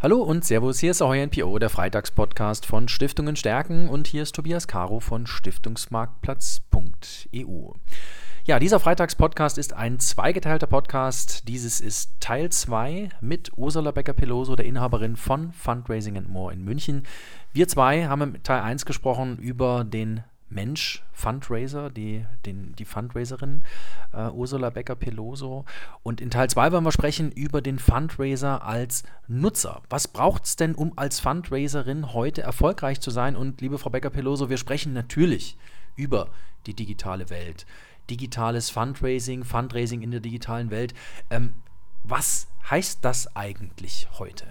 [0.00, 4.36] Hallo und Servus, hier ist Ahoy NPO, der Freitagspodcast von Stiftungen stärken und hier ist
[4.36, 7.72] Tobias Caro von Stiftungsmarktplatz.eu.
[8.44, 11.48] Ja, dieser Freitagspodcast ist ein zweigeteilter Podcast.
[11.48, 17.02] Dieses ist Teil 2 mit Ursula Becker-Peloso, der Inhaberin von Fundraising More in München.
[17.52, 23.62] Wir zwei haben im Teil 1 gesprochen über den Mensch, Fundraiser, die, den, die Fundraiserin
[24.12, 25.64] äh, Ursula Becker-Peloso.
[26.02, 29.82] Und in Teil 2 wollen wir sprechen über den Fundraiser als Nutzer.
[29.90, 33.36] Was braucht es denn, um als Fundraiserin heute erfolgreich zu sein?
[33.36, 35.56] Und liebe Frau Becker-Peloso, wir sprechen natürlich
[35.96, 36.28] über
[36.66, 37.66] die digitale Welt.
[38.08, 40.94] Digitales Fundraising, Fundraising in der digitalen Welt.
[41.30, 41.52] Ähm,
[42.04, 44.46] was heißt das eigentlich heute?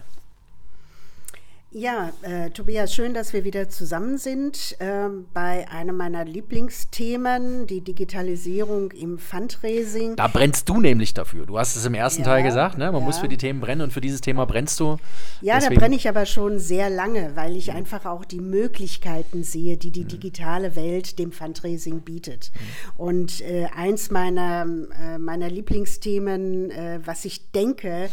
[1.78, 7.82] Ja, äh, Tobias, schön, dass wir wieder zusammen sind äh, bei einem meiner Lieblingsthemen, die
[7.82, 10.16] Digitalisierung im Fundraising.
[10.16, 11.46] Da brennst du nämlich dafür.
[11.46, 12.92] Du hast es im ersten ja, Teil gesagt, ne?
[12.92, 13.06] man ja.
[13.06, 14.98] muss für die Themen brennen und für dieses Thema brennst du.
[15.42, 15.76] Ja, Deswegen.
[15.76, 17.76] da brenne ich aber schon sehr lange, weil ich mhm.
[17.76, 20.08] einfach auch die Möglichkeiten sehe, die die mhm.
[20.08, 22.52] digitale Welt dem Fundraising bietet.
[22.56, 23.00] Mhm.
[23.00, 24.66] Und äh, eins meiner,
[25.00, 28.10] äh, meiner Lieblingsthemen, äh, was ich denke,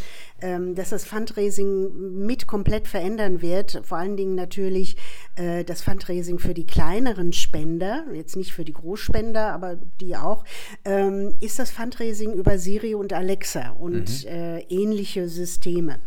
[0.75, 3.81] dass das Fundraising mit komplett verändern wird.
[3.83, 4.97] Vor allen Dingen natürlich
[5.35, 10.43] äh, das Fundraising für die kleineren Spender, jetzt nicht für die Großspender, aber die auch,
[10.83, 14.29] ähm, ist das Fundraising über Siri und Alexa und mhm.
[14.29, 15.99] äh, ähnliche Systeme.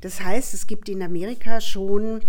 [0.00, 2.20] Das heißt, es gibt in Amerika schon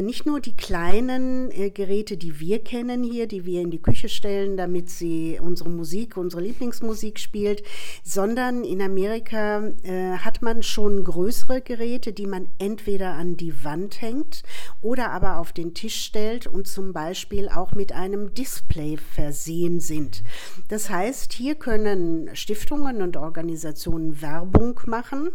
[0.00, 4.08] nicht nur die kleinen äh, Geräte, die wir kennen hier, die wir in die Küche
[4.08, 7.62] stellen, damit sie unsere Musik, unsere Lieblingsmusik spielt,
[8.02, 14.02] sondern in Amerika äh, hat man schon größere Geräte, die man entweder an die Wand
[14.02, 14.42] hängt
[14.82, 20.22] oder aber auf den Tisch stellt und zum Beispiel auch mit einem Display versehen sind.
[20.68, 25.30] Das heißt, hier können Stiftungen und Organisationen Werbung machen.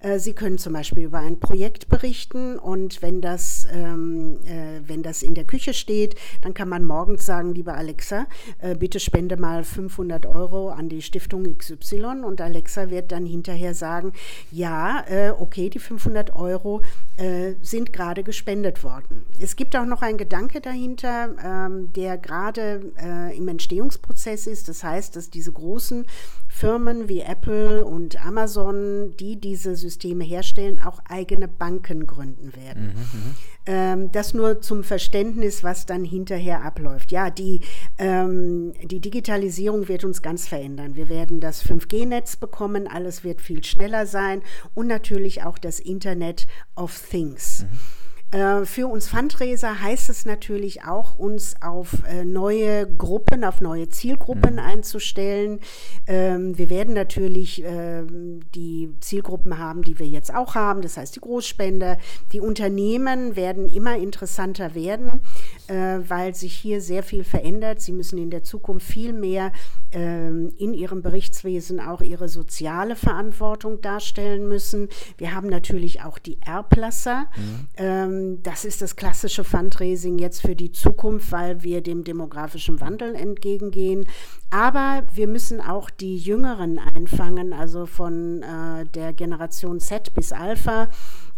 [0.00, 3.66] Äh, sie können zum Beispiel über ein Projekt berichten und wenn das,
[3.98, 8.26] ähm, äh, wenn das in der Küche steht, dann kann man morgens sagen, liebe Alexa,
[8.58, 13.74] äh, bitte spende mal 500 Euro an die Stiftung XY und Alexa wird dann hinterher
[13.74, 14.12] sagen,
[14.50, 16.82] ja, äh, okay, die 500 Euro
[17.16, 19.24] äh, sind gerade gespendet worden.
[19.40, 24.68] Es gibt auch noch einen Gedanke dahinter, ähm, der gerade äh, im Entstehungsprozess ist.
[24.68, 26.06] Das heißt, dass diese großen
[26.48, 32.86] Firmen wie Apple und Amazon, die diese Systeme herstellen, auch eigene Banken gründen werden.
[32.86, 33.34] Mhm, mhm.
[33.66, 37.12] Ähm, das nur zum Verständnis, was dann hinterher abläuft.
[37.12, 37.60] Ja, die,
[37.98, 40.96] ähm, die Digitalisierung wird uns ganz verändern.
[40.96, 44.42] Wir werden das 5G-Netz bekommen, alles wird viel schneller sein
[44.74, 47.64] und natürlich auch das Internet of Things.
[47.70, 47.97] Mhm.
[48.30, 53.88] Äh, für uns Fundraiser heißt es natürlich auch, uns auf äh, neue Gruppen, auf neue
[53.88, 54.58] Zielgruppen mhm.
[54.58, 55.60] einzustellen.
[56.06, 61.16] Ähm, wir werden natürlich ähm, die Zielgruppen haben, die wir jetzt auch haben, das heißt
[61.16, 61.96] die Großspender.
[62.32, 65.20] Die Unternehmen werden immer interessanter werden,
[65.68, 67.80] äh, weil sich hier sehr viel verändert.
[67.80, 69.52] Sie müssen in der Zukunft viel mehr
[69.90, 74.88] in ihrem Berichtswesen auch ihre soziale Verantwortung darstellen müssen.
[75.16, 77.26] Wir haben natürlich auch die Erblasser.
[77.36, 82.80] Mhm ähm, das ist das klassische Fundraising jetzt für die Zukunft, weil wir dem demografischen
[82.80, 84.06] Wandel entgegengehen.
[84.50, 90.88] Aber wir müssen auch die Jüngeren einfangen, also von äh, der Generation Z bis Alpha,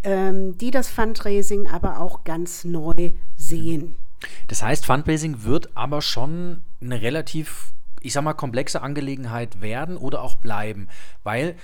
[0.03, 3.97] ähm, die das Fundraising aber auch ganz neu sehen.
[4.49, 10.23] Das heißt, Fundraising wird aber schon eine relativ ich sag mal, komplexe Angelegenheit werden oder
[10.23, 10.89] auch bleiben,
[11.23, 11.57] weil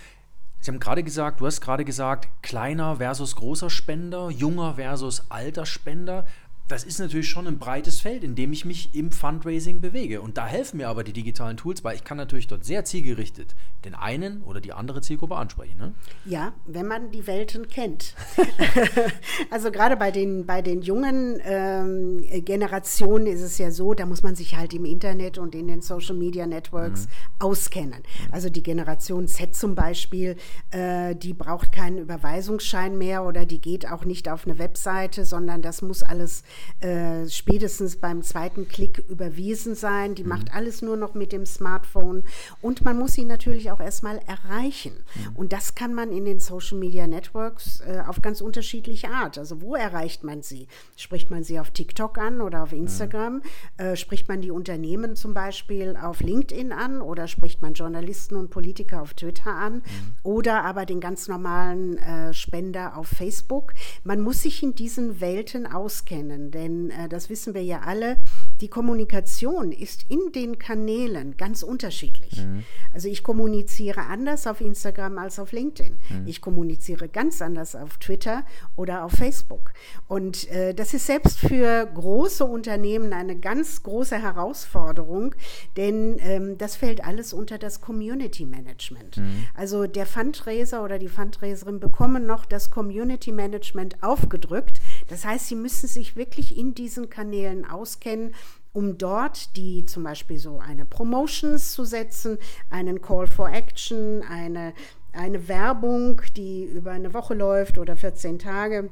[0.59, 5.65] Sie haben gerade gesagt, du hast gerade gesagt, kleiner versus großer Spender, junger versus alter
[5.67, 6.25] Spender
[6.69, 10.21] das ist natürlich schon ein breites Feld, in dem ich mich im Fundraising bewege.
[10.21, 13.55] Und da helfen mir aber die digitalen Tools, weil ich kann natürlich dort sehr zielgerichtet
[13.85, 15.79] den einen oder die andere Zielgruppe ansprechen.
[15.79, 15.95] Ne?
[16.25, 18.15] Ja, wenn man die Welten kennt.
[19.51, 24.25] also gerade bei den, bei den jungen ähm, Generationen ist es ja so, da muss
[24.25, 27.11] man sich halt im Internet und in den Social Media Networks mhm.
[27.39, 28.03] auskennen.
[28.33, 30.37] Also die Generation Z zum Beispiel,
[30.73, 35.63] äh, die braucht keinen Überweisungsschein mehr oder die geht auch nicht auf eine Webseite, sondern
[35.63, 36.43] das muss alles
[36.81, 40.15] äh, spätestens beim zweiten Klick überwiesen sein.
[40.15, 40.31] Die mhm.
[40.31, 42.25] macht alles nur noch mit dem Smartphone
[42.61, 44.93] und man muss sie natürlich auch erstmal erreichen.
[45.15, 45.37] Mhm.
[45.37, 49.39] Und das kann man in den Social Media Networks äh, auf ganz unterschiedliche Art.
[49.39, 50.69] Also wo erreicht man sie?
[50.97, 53.35] Spricht man sie auf TikTok an oder auf Instagram?
[53.35, 53.43] Mhm.
[53.77, 58.51] Äh, spricht man die Unternehmen zum Beispiel auf LinkedIn an oder spricht man Journalisten und
[58.51, 59.83] Politiker auf Twitter an mhm.
[60.23, 63.73] oder aber den ganz normalen äh, Spender auf Facebook?
[64.05, 68.19] Man muss sich in diesen Welten auskennen, denn äh, das wissen wir ja alle.
[68.61, 72.39] Die Kommunikation ist in den Kanälen ganz unterschiedlich.
[72.39, 72.65] Mhm.
[72.95, 75.99] Also ich kommuniziere anders auf Instagram als auf LinkedIn.
[76.09, 76.27] Mhm.
[76.27, 78.45] Ich kommuniziere ganz anders auf Twitter
[78.77, 79.73] oder auf Facebook.
[80.09, 85.35] Und äh, das ist selbst für große Unternehmen eine ganz große Herausforderung,
[85.77, 89.19] denn ähm, das fällt alles unter das Community Management.
[89.19, 89.45] Mhm.
[89.55, 94.81] Also der Fundraiser oder die Fundraiserin bekommen noch das Community Management aufgedrückt.
[95.09, 98.35] Das heißt, sie müssen sich wirklich in diesen Kanälen auskennen,
[98.77, 102.37] um dort die zum Beispiel so eine Promotions zu setzen,
[102.69, 104.75] einen Call for Action, eine,
[105.13, 108.91] eine Werbung, die über eine Woche läuft oder 14 Tage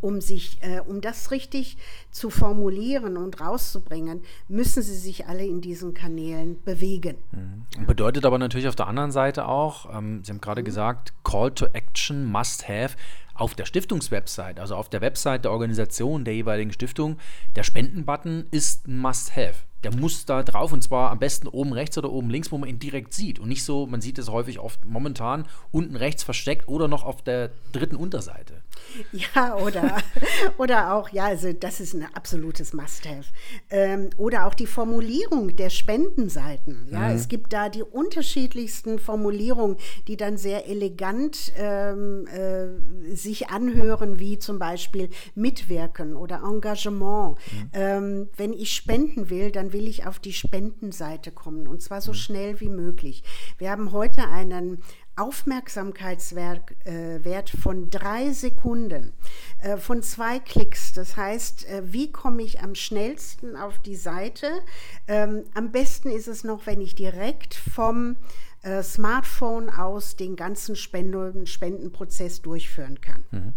[0.00, 1.76] um sich, äh, um das richtig
[2.10, 7.16] zu formulieren und rauszubringen, müssen sie sich alle in diesen Kanälen bewegen.
[7.32, 7.86] Mhm.
[7.86, 10.66] Bedeutet aber natürlich auf der anderen Seite auch, ähm, Sie haben gerade mhm.
[10.66, 12.96] gesagt, Call to Action must have
[13.34, 17.18] auf der Stiftungswebsite, also auf der Website der Organisation der jeweiligen Stiftung,
[17.54, 21.96] der Spendenbutton ist ein Must-Have der muss da drauf und zwar am besten oben rechts
[21.98, 24.58] oder oben links, wo man ihn direkt sieht und nicht so, man sieht es häufig
[24.58, 28.62] oft momentan unten rechts versteckt oder noch auf der dritten Unterseite.
[29.12, 29.98] Ja, oder,
[30.56, 33.26] oder auch, ja, also das ist ein absolutes Must-Have.
[33.70, 36.88] Ähm, oder auch die Formulierung der Spendenseiten.
[36.90, 37.16] Ja, mhm.
[37.16, 39.76] es gibt da die unterschiedlichsten Formulierungen,
[40.06, 47.38] die dann sehr elegant ähm, äh, sich anhören, wie zum Beispiel Mitwirken oder Engagement.
[47.52, 47.70] Mhm.
[47.72, 52.12] Ähm, wenn ich spenden will, dann will ich auf die Spendenseite kommen und zwar so
[52.12, 52.16] mhm.
[52.16, 53.22] schnell wie möglich.
[53.58, 54.82] Wir haben heute einen
[55.18, 59.12] Aufmerksamkeitswert äh, von drei Sekunden,
[59.60, 60.92] äh, von zwei Klicks.
[60.92, 64.46] Das heißt, äh, wie komme ich am schnellsten auf die Seite?
[65.06, 68.16] Ähm, am besten ist es noch, wenn ich direkt vom
[68.62, 73.24] äh, Smartphone aus den ganzen Spenden, Spendenprozess durchführen kann.
[73.30, 73.54] Mhm.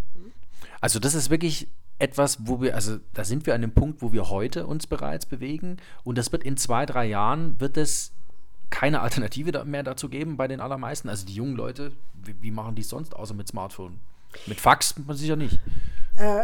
[0.79, 1.67] Also das ist wirklich
[1.99, 5.27] etwas, wo wir, also da sind wir an dem Punkt, wo wir heute uns bereits
[5.27, 8.13] bewegen und das wird in zwei, drei Jahren, wird es
[8.71, 11.09] keine Alternative mehr dazu geben bei den allermeisten.
[11.09, 11.91] Also die jungen Leute,
[12.23, 13.99] wie, wie machen die es sonst außer mit Smartphone?
[14.47, 15.59] Mit Fax sicher nicht.
[16.17, 16.43] Äh,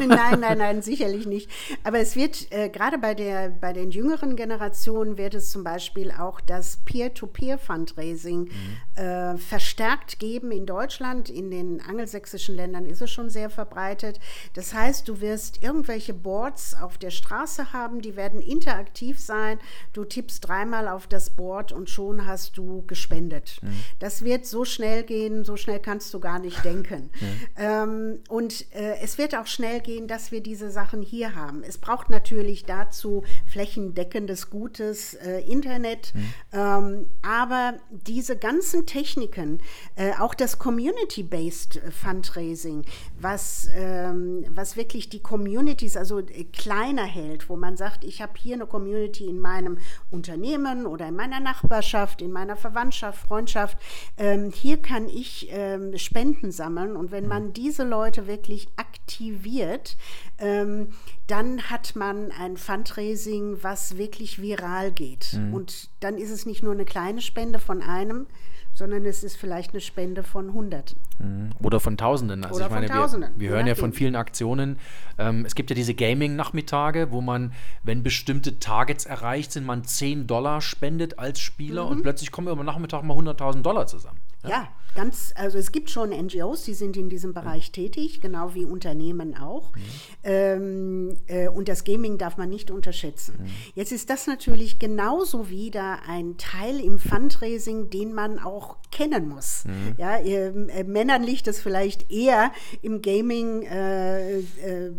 [0.06, 1.50] nein, nein, nein, sicherlich nicht.
[1.84, 3.14] Aber es wird äh, gerade bei,
[3.60, 9.02] bei den jüngeren Generationen wird es zum Beispiel auch das Peer-to-Peer-Fundraising mhm.
[9.02, 11.28] äh, verstärkt geben in Deutschland.
[11.28, 14.18] In den angelsächsischen Ländern ist es schon sehr verbreitet.
[14.54, 19.58] Das heißt, du wirst irgendwelche Boards auf der Straße haben, die werden interaktiv sein.
[19.92, 23.58] Du tippst dreimal auf das Board und schon hast du gespendet.
[23.62, 23.74] Mhm.
[23.98, 27.10] Das wird so schnell gehen, so schnell kannst du gar nicht denken.
[27.22, 27.40] Mhm.
[27.56, 31.64] Ähm, und äh, es wird auch schnell gehen, dass wir diese Sachen hier haben.
[31.64, 36.12] Es braucht natürlich dazu flächendeckendes, gutes äh, Internet.
[36.14, 36.34] Mhm.
[36.52, 39.58] Ähm, aber diese ganzen Techniken,
[39.96, 42.84] äh, auch das Community-Based Fundraising,
[43.20, 48.32] was, ähm, was wirklich die Communities also äh, kleiner hält, wo man sagt, ich habe
[48.36, 49.78] hier eine Community in meinem
[50.10, 53.78] Unternehmen oder in meiner Nachbarschaft, in meiner Verwandtschaft, Freundschaft.
[54.16, 59.96] Ähm, hier kann ich ähm, Spenden sammeln und wenn man diese Leute wirklich aktiv aktiviert,
[60.38, 60.88] ähm,
[61.26, 65.32] dann hat man ein Fundraising, was wirklich viral geht.
[65.34, 65.54] Mhm.
[65.54, 68.26] Und dann ist es nicht nur eine kleine Spende von einem,
[68.74, 70.96] sondern es ist vielleicht eine Spende von Hunderten.
[71.18, 71.50] Mhm.
[71.62, 72.44] Oder von Tausenden.
[72.44, 74.78] Also Oder ich meine, Tausenden, wir, wir hören ja von vielen Aktionen.
[75.18, 77.52] Ähm, es gibt ja diese Gaming-Nachmittage, wo man,
[77.82, 81.90] wenn bestimmte Targets erreicht sind, man 10 Dollar spendet als Spieler mhm.
[81.90, 84.18] und plötzlich kommen wir am Nachmittag mal 100.000 Dollar zusammen.
[84.44, 84.50] Ja?
[84.50, 87.72] ja, ganz, also es gibt schon NGOs, die sind in diesem Bereich mhm.
[87.72, 89.74] tätig, genau wie Unternehmen auch.
[89.74, 89.82] Mhm.
[90.24, 93.36] Ähm, äh, und das Gaming darf man nicht unterschätzen.
[93.38, 93.46] Mhm.
[93.74, 99.64] Jetzt ist das natürlich genauso wieder ein Teil im Fundraising, den man auch kennen muss.
[99.64, 99.94] Mhm.
[99.96, 104.92] Ja, äh, äh, Männern liegt es vielleicht eher im Gaming äh, äh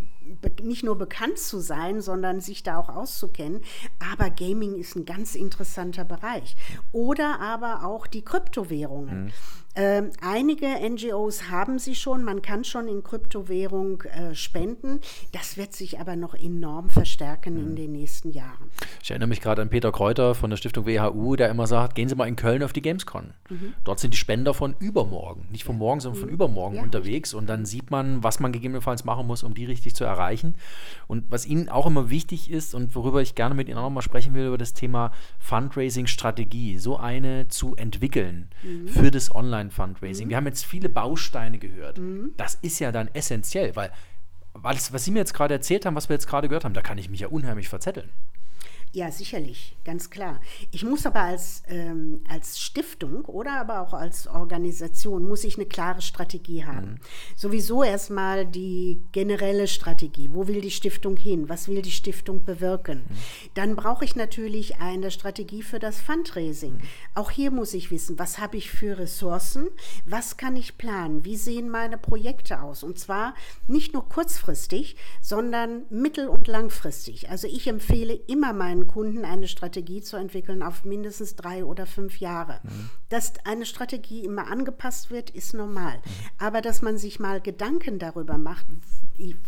[0.62, 3.62] nicht nur bekannt zu sein, sondern sich da auch auszukennen.
[4.12, 6.56] Aber Gaming ist ein ganz interessanter Bereich.
[6.92, 9.26] Oder aber auch die Kryptowährungen.
[9.26, 9.32] Mhm.
[9.76, 15.02] Ähm, einige NGOs haben sie schon, man kann schon in Kryptowährung äh, spenden.
[15.32, 17.70] Das wird sich aber noch enorm verstärken mhm.
[17.70, 18.70] in den nächsten Jahren.
[19.02, 22.08] Ich erinnere mich gerade an Peter Kräuter von der Stiftung WHU, der immer sagt, gehen
[22.08, 23.34] Sie mal in Köln auf die Gamescon.
[23.50, 23.74] Mhm.
[23.84, 26.36] Dort sind die Spender von übermorgen, nicht von morgen, sondern von mhm.
[26.36, 26.84] übermorgen ja.
[26.84, 30.13] unterwegs und dann sieht man, was man gegebenenfalls machen muss, um die richtig zu erreichen.
[31.08, 33.90] Und was Ihnen auch immer wichtig ist und worüber ich gerne mit Ihnen auch noch
[33.90, 38.88] mal sprechen will, über das Thema Fundraising-Strategie, so eine zu entwickeln mhm.
[38.88, 40.26] für das Online- Online-Fundraising.
[40.26, 40.30] Mhm.
[40.30, 41.98] Wir haben jetzt viele Bausteine gehört.
[42.00, 42.32] Mhm.
[42.38, 43.92] Das ist ja dann essentiell, weil
[44.62, 46.82] alles, was Sie mir jetzt gerade erzählt haben, was wir jetzt gerade gehört haben, da
[46.82, 48.10] kann ich mich ja unheimlich verzetteln.
[48.96, 50.40] Ja, sicherlich, ganz klar.
[50.70, 55.66] Ich muss aber als, ähm, als Stiftung oder aber auch als Organisation, muss ich eine
[55.66, 56.92] klare Strategie haben.
[56.92, 57.00] Mhm.
[57.36, 60.30] Sowieso erstmal die generelle Strategie.
[60.32, 61.50] Wo will die Stiftung hin?
[61.50, 63.00] Was will die Stiftung bewirken?
[63.00, 63.16] Mhm.
[63.56, 66.74] Dann brauche ich natürlich eine Strategie für das Fundraising.
[66.74, 66.82] Mhm.
[67.16, 69.70] Auch hier muss ich wissen, was habe ich für Ressourcen?
[70.06, 71.26] Was kann ich planen?
[71.26, 72.84] Wie sehen meine Projekte aus?
[72.84, 73.34] Und zwar
[73.66, 77.32] nicht nur kurzfristig, sondern mittel- und langfristig.
[77.32, 82.20] Also ich empfehle immer meinen Kunden eine Strategie zu entwickeln auf mindestens drei oder fünf
[82.20, 82.60] Jahre.
[82.64, 82.90] Mhm.
[83.10, 85.98] Dass eine Strategie immer angepasst wird, ist normal.
[85.98, 86.12] Mhm.
[86.38, 88.66] Aber dass man sich mal Gedanken darüber macht,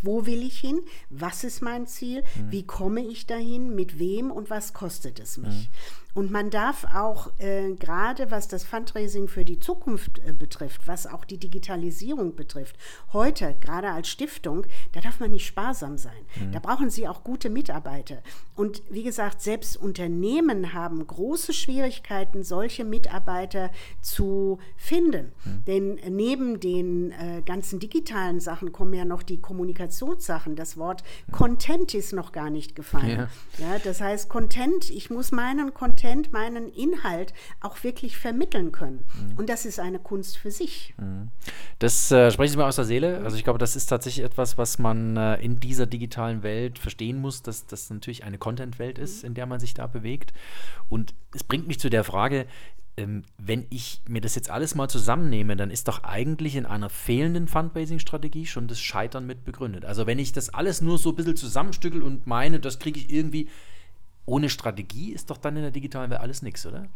[0.01, 2.51] wo will ich hin, was ist mein Ziel, mhm.
[2.51, 5.69] wie komme ich dahin, mit wem und was kostet es mich.
[6.15, 11.07] Und man darf auch äh, gerade, was das Fundraising für die Zukunft äh, betrifft, was
[11.07, 12.77] auch die Digitalisierung betrifft,
[13.11, 16.13] heute, gerade als Stiftung, da darf man nicht sparsam sein.
[16.39, 16.53] Mhm.
[16.53, 18.23] Da brauchen Sie auch gute Mitarbeiter.
[18.55, 23.69] Und wie gesagt, selbst Unternehmen haben große Schwierigkeiten, solche Mitarbeiter
[24.01, 25.33] zu finden.
[25.43, 25.65] Mhm.
[25.67, 30.55] Denn neben den äh, ganzen digitalen Sachen kommen ja noch die Kommunikationssachen.
[30.55, 31.31] Das Wort mhm.
[31.33, 33.27] Content ist noch gar nicht gefallen.
[33.57, 33.73] Ja.
[33.73, 39.05] ja das heißt, Content, ich muss meinen Content Content, meinen Inhalt auch wirklich vermitteln können.
[39.15, 39.37] Mhm.
[39.37, 40.93] Und das ist eine Kunst für sich.
[40.97, 41.29] Mhm.
[41.79, 43.21] Das äh, spreche ich mir aus der Seele.
[43.23, 47.19] Also ich glaube, das ist tatsächlich etwas, was man äh, in dieser digitalen Welt verstehen
[47.19, 49.29] muss, dass das natürlich eine Content-Welt ist, mhm.
[49.29, 50.33] in der man sich da bewegt.
[50.89, 52.45] Und es bringt mich zu der Frage,
[52.97, 56.89] ähm, wenn ich mir das jetzt alles mal zusammennehme, dann ist doch eigentlich in einer
[56.89, 59.83] fehlenden Fundraising-Strategie schon das Scheitern mit begründet.
[59.85, 63.11] Also wenn ich das alles nur so ein bisschen zusammenstückel und meine, das kriege ich
[63.11, 63.49] irgendwie,
[64.25, 66.87] ohne Strategie ist doch dann in der digitalen Welt alles nichts, oder?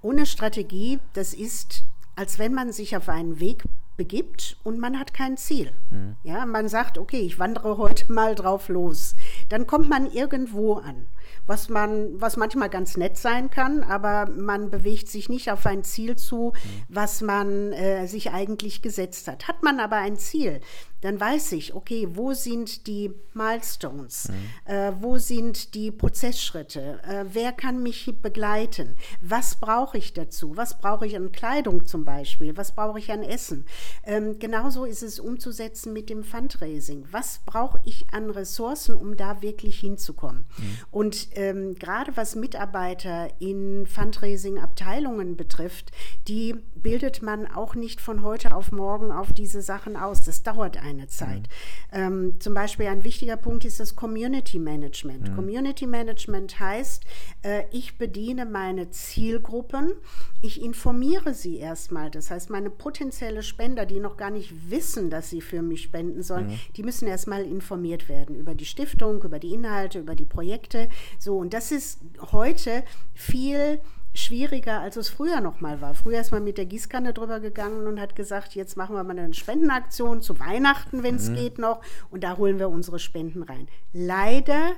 [0.00, 1.82] Ohne Strategie, das ist,
[2.14, 3.64] als wenn man sich auf einen Weg
[3.98, 5.72] begibt und man hat kein Ziel.
[5.90, 6.16] Mhm.
[6.22, 9.14] Ja, man sagt, okay, ich wandere heute mal drauf los.
[9.50, 11.06] Dann kommt man irgendwo an,
[11.46, 15.84] was man, was manchmal ganz nett sein kann, aber man bewegt sich nicht auf ein
[15.84, 16.82] Ziel zu, mhm.
[16.88, 19.48] was man äh, sich eigentlich gesetzt hat.
[19.48, 20.60] Hat man aber ein Ziel,
[21.00, 24.72] dann weiß ich, okay, wo sind die Milestones, mhm.
[24.72, 30.78] äh, wo sind die Prozessschritte, äh, wer kann mich begleiten, was brauche ich dazu, was
[30.78, 33.64] brauche ich an Kleidung zum Beispiel, was brauche ich an Essen.
[34.04, 37.06] Ähm, genauso ist es umzusetzen mit dem Fundraising.
[37.10, 40.46] Was brauche ich an Ressourcen, um da wirklich hinzukommen?
[40.56, 40.64] Mhm.
[40.90, 45.92] Und ähm, gerade was Mitarbeiter in Fundraising-Abteilungen betrifft,
[46.26, 50.22] die bildet man auch nicht von heute auf morgen auf diese Sachen aus.
[50.22, 51.48] Das dauert eine Zeit.
[51.92, 51.98] Mhm.
[51.98, 55.30] Ähm, zum Beispiel ein wichtiger Punkt ist das Community Management.
[55.30, 55.34] Mhm.
[55.36, 57.04] Community Management heißt,
[57.42, 59.92] äh, ich bediene meine Zielgruppen,
[60.40, 62.10] ich informiere sie erstmal.
[62.10, 63.42] Das heißt, meine potenzielle
[63.78, 66.58] Spender, die noch gar nicht wissen, dass sie für mich spenden sollen, mhm.
[66.76, 70.88] die müssen erstmal informiert werden über die Stiftung, über die Inhalte, über die Projekte.
[71.18, 72.00] So, und das ist
[72.32, 72.82] heute
[73.14, 73.80] viel
[74.14, 75.94] schwieriger, als es früher noch mal war.
[75.94, 79.16] Früher ist man mit der Gießkanne drüber gegangen und hat gesagt, jetzt machen wir mal
[79.16, 81.36] eine Spendenaktion zu Weihnachten, wenn es mhm.
[81.36, 81.80] geht noch,
[82.10, 83.68] und da holen wir unsere Spenden rein.
[83.92, 84.72] Leider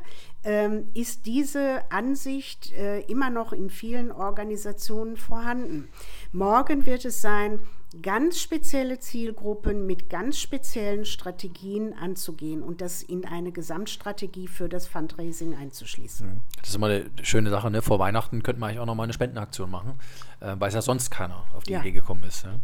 [0.44, 5.88] ähm, ist diese Ansicht äh, immer noch in vielen Organisationen vorhanden.
[6.32, 7.60] Morgen wird es sein,
[8.02, 14.86] ganz spezielle Zielgruppen mit ganz speziellen Strategien anzugehen und das in eine Gesamtstrategie für das
[14.86, 16.40] Fundraising einzuschließen.
[16.60, 17.70] Das ist immer eine schöne Sache.
[17.70, 17.82] Ne?
[17.82, 19.98] Vor Weihnachten könnte man eigentlich auch noch mal eine Spendenaktion machen,
[20.40, 21.80] äh, weil es ja sonst keiner auf die ja.
[21.80, 22.44] Idee gekommen ist.
[22.44, 22.60] Ja?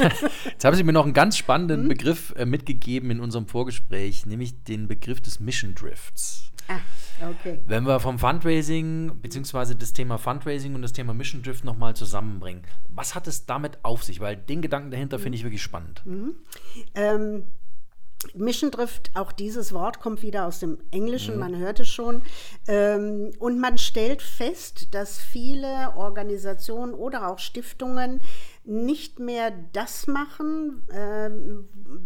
[0.44, 1.88] Jetzt haben Sie mir noch einen ganz spannenden hm?
[1.88, 6.50] Begriff äh, mitgegeben in unserem Vorgespräch, nämlich den Begriff des Mission Drifts.
[6.68, 6.80] Ah,
[7.22, 7.62] okay.
[7.66, 9.74] Wenn wir vom Fundraising bzw.
[9.74, 14.02] das Thema Fundraising und das Thema Mission Drift nochmal zusammenbringen, was hat es damit auf
[14.02, 14.20] sich?
[14.20, 16.02] Weil den Gedanken dahinter finde ich wirklich spannend.
[16.04, 16.34] Mhm.
[16.94, 17.44] Ähm,
[18.32, 21.40] Mission Drift, auch dieses Wort kommt wieder aus dem Englischen, mhm.
[21.40, 22.22] man hört es schon.
[22.66, 28.20] Ähm, und man stellt fest, dass viele Organisationen oder auch Stiftungen
[28.64, 31.30] nicht mehr das machen, äh,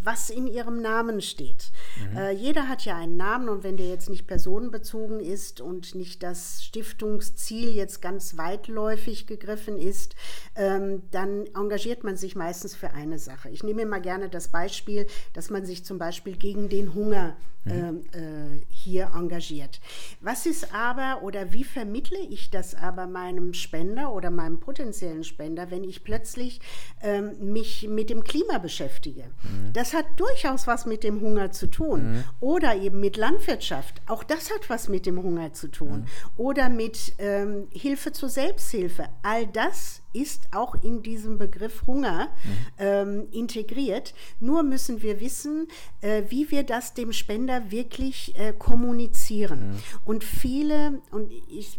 [0.02, 1.70] was in ihrem Namen steht.
[2.10, 2.16] Mhm.
[2.16, 6.22] Äh, jeder hat ja einen Namen und wenn der jetzt nicht personenbezogen ist und nicht
[6.22, 10.16] das Stiftungsziel jetzt ganz weitläufig gegriffen ist,
[10.56, 13.48] ähm, dann engagiert man sich meistens für eine Sache.
[13.50, 18.04] Ich nehme immer gerne das Beispiel, dass man sich zum Beispiel gegen den Hunger mhm.
[18.12, 19.80] äh, hier engagiert.
[20.20, 25.70] Was ist aber oder wie vermittle ich das aber meinem Spender oder meinem potenziellen Spender,
[25.70, 26.60] wenn ich plötzlich plötzlich
[27.02, 29.24] ähm, mich mit dem Klima beschäftige.
[29.42, 29.72] Mhm.
[29.72, 32.12] Das hat durchaus was mit dem Hunger zu tun.
[32.12, 32.24] Mhm.
[32.40, 34.00] Oder eben mit Landwirtschaft.
[34.06, 36.00] Auch das hat was mit dem Hunger zu tun.
[36.00, 36.06] Mhm.
[36.36, 39.08] Oder mit ähm, Hilfe zur Selbsthilfe.
[39.22, 42.50] All das ist auch in diesem Begriff Hunger mhm.
[42.78, 44.14] ähm, integriert.
[44.40, 45.68] Nur müssen wir wissen,
[46.00, 49.70] äh, wie wir das dem Spender wirklich äh, kommunizieren.
[49.70, 49.76] Mhm.
[50.04, 51.78] Und viele, und ich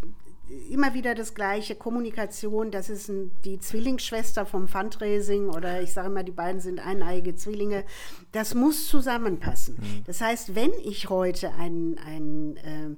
[0.70, 6.08] immer wieder das gleiche, Kommunikation, das ist ein, die Zwillingsschwester vom Fundraising oder ich sage
[6.08, 7.84] immer, die beiden sind eineiige Zwillinge.
[8.32, 9.76] Das muss zusammenpassen.
[9.80, 10.04] Mhm.
[10.06, 12.96] Das heißt, wenn ich heute ein, ein äh,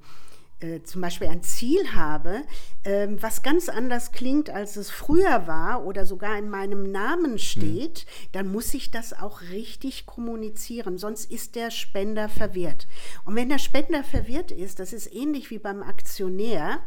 [0.61, 2.43] äh, zum Beispiel ein Ziel habe,
[2.83, 8.05] äh, was ganz anders klingt, als es früher war oder sogar in meinem Namen steht,
[8.05, 8.27] mhm.
[8.33, 12.87] dann muss ich das auch richtig kommunizieren, sonst ist der Spender verwirrt.
[13.25, 16.81] Und wenn der Spender verwirrt ist, das ist ähnlich wie beim Aktionär,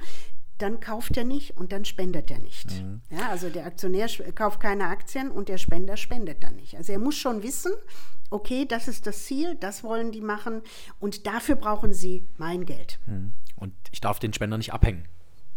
[0.64, 2.70] dann kauft er nicht und dann spendet er nicht.
[2.70, 3.02] Mhm.
[3.10, 6.76] Ja, also der Aktionär kauft keine Aktien und der Spender spendet dann nicht.
[6.78, 7.72] Also er muss schon wissen,
[8.30, 10.62] okay, das ist das Ziel, das wollen die machen
[11.00, 12.98] und dafür brauchen sie mein Geld.
[13.06, 13.34] Mhm.
[13.56, 15.04] Und ich darf den Spender nicht abhängen.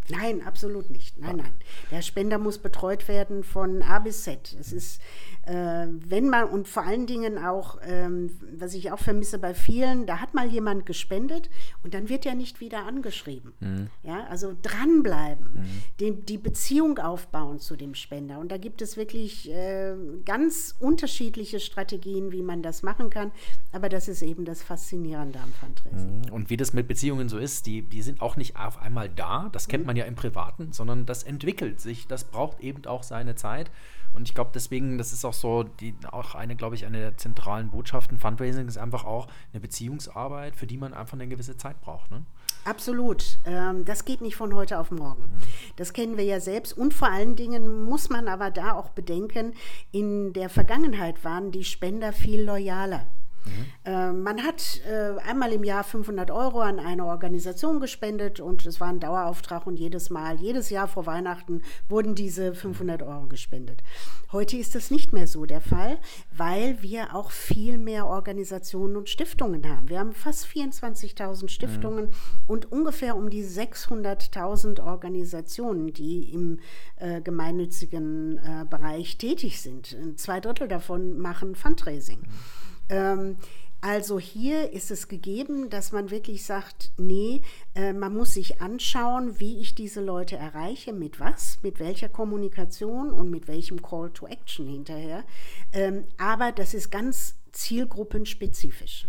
[0.10, 1.18] Nein, absolut nicht.
[1.18, 1.54] Nein, nein.
[1.92, 4.56] Der Spender muss betreut werden von A bis Z.
[4.60, 5.02] Es ist,
[5.50, 10.20] wenn man, und vor allen Dingen auch, ähm, was ich auch vermisse bei vielen, da
[10.20, 11.50] hat mal jemand gespendet
[11.84, 13.54] und dann wird er nicht wieder angeschrieben.
[13.62, 13.88] Mhm.
[14.04, 15.84] Ja, also dranbleiben, mhm.
[16.00, 18.40] die, die Beziehung aufbauen zu dem Spender.
[18.40, 23.32] Und da gibt es wirklich äh, ganz unterschiedliche Strategien, wie man das machen kann.
[23.72, 26.22] Aber das ist eben das Faszinierende am Fundraising.
[26.22, 26.34] Mhm.
[26.34, 29.50] Und wie das mit Beziehungen so ist, die, die sind auch nicht auf einmal da.
[29.54, 29.88] Das kennt mhm.
[29.88, 32.06] man ja im Privaten, sondern das entwickelt sich.
[32.08, 33.72] Das braucht eben auch seine Zeit.
[34.18, 37.18] Und ich glaube, deswegen, das ist auch so, die, auch eine, glaube ich, eine der
[37.18, 38.18] zentralen Botschaften.
[38.18, 42.10] Fundraising ist einfach auch eine Beziehungsarbeit, für die man einfach eine gewisse Zeit braucht.
[42.10, 42.24] Ne?
[42.66, 43.38] Absolut.
[43.46, 45.22] Ähm, das geht nicht von heute auf morgen.
[45.22, 45.44] Mhm.
[45.76, 46.76] Das kennen wir ja selbst.
[46.76, 49.54] Und vor allen Dingen muss man aber da auch bedenken,
[49.92, 53.06] in der Vergangenheit waren die Spender viel loyaler.
[53.86, 58.80] Äh, man hat äh, einmal im Jahr 500 Euro an eine Organisation gespendet und es
[58.80, 63.82] war ein Dauerauftrag und jedes Mal, jedes Jahr vor Weihnachten wurden diese 500 Euro gespendet.
[64.32, 66.00] Heute ist das nicht mehr so der Fall,
[66.36, 69.88] weil wir auch viel mehr Organisationen und Stiftungen haben.
[69.88, 72.12] Wir haben fast 24.000 Stiftungen mhm.
[72.46, 76.60] und ungefähr um die 600.000 Organisationen, die im
[76.98, 79.96] äh, gemeinnützigen äh, Bereich tätig sind.
[80.18, 82.20] Zwei Drittel davon machen Fundraising.
[82.20, 82.67] Mhm.
[82.90, 83.38] Ähm,
[83.80, 87.42] also hier ist es gegeben, dass man wirklich sagt, nee,
[87.76, 93.12] äh, man muss sich anschauen, wie ich diese Leute erreiche, mit was, mit welcher Kommunikation
[93.12, 95.24] und mit welchem Call to Action hinterher.
[95.74, 99.08] Ähm, aber das ist ganz zielgruppenspezifisch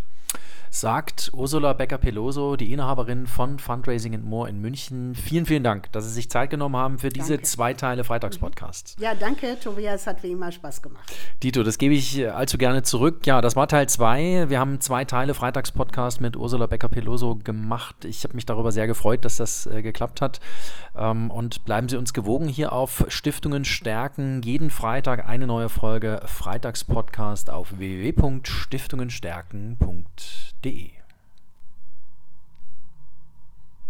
[0.71, 5.14] sagt Ursula Becker-Peloso, die Inhaberin von Fundraising and More in München.
[5.14, 7.45] Vielen, vielen Dank, dass Sie sich Zeit genommen haben für diese danke.
[7.45, 8.97] zwei Teile Freitagspodcasts.
[9.01, 11.11] Ja, danke, Tobias, hat wie immer Spaß gemacht.
[11.43, 13.27] Dito, das gebe ich äh, allzu gerne zurück.
[13.27, 14.51] Ja, das war Teil 2.
[14.51, 18.05] Wir haben zwei Teile Freitagspodcast mit Ursula Becker-Peloso gemacht.
[18.05, 20.41] Ich habe mich darüber sehr gefreut, dass das äh, geklappt hat.
[20.97, 24.43] Ähm, und bleiben Sie uns gewogen hier auf Stiftungen stärken.
[24.43, 30.98] Jeden Freitag eine neue Folge Freitagspodcast auf www.stiftungenstärken.de www.radioplay.dk